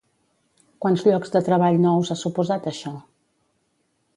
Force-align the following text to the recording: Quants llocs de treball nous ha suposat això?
Quants 0.85 1.03
llocs 1.09 1.35
de 1.35 1.41
treball 1.49 1.77
nous 1.83 2.11
ha 2.15 2.17
suposat 2.23 2.67
això? 2.73 2.95